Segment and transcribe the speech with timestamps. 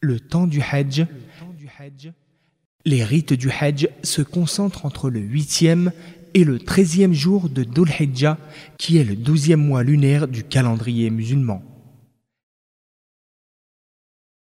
[0.00, 1.06] Le temps du Hajj.
[2.86, 5.92] Les rites du Hajj se concentrent entre le huitième
[6.34, 8.38] et le treizième jour de Dhul Hijjah,
[8.78, 11.62] qui est le douzième mois lunaire du calendrier musulman.